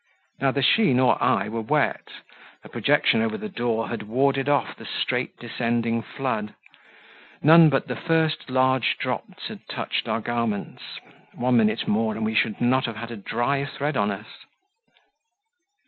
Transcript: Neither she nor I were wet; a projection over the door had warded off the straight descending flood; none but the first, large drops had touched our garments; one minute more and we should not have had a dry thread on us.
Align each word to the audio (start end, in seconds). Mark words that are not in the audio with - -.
Neither 0.39 0.63
she 0.63 0.95
nor 0.95 1.21
I 1.21 1.47
were 1.47 1.61
wet; 1.61 2.07
a 2.63 2.69
projection 2.69 3.21
over 3.21 3.37
the 3.37 3.47
door 3.49 3.87
had 3.89 4.01
warded 4.01 4.49
off 4.49 4.75
the 4.75 4.83
straight 4.83 5.37
descending 5.37 6.01
flood; 6.01 6.55
none 7.43 7.69
but 7.69 7.87
the 7.87 7.95
first, 7.95 8.49
large 8.49 8.97
drops 8.97 9.45
had 9.49 9.59
touched 9.69 10.07
our 10.07 10.19
garments; 10.19 10.81
one 11.35 11.57
minute 11.57 11.87
more 11.87 12.13
and 12.15 12.25
we 12.25 12.33
should 12.33 12.59
not 12.59 12.87
have 12.87 12.95
had 12.95 13.11
a 13.11 13.15
dry 13.15 13.63
thread 13.63 13.95
on 13.95 14.09
us. 14.09 14.25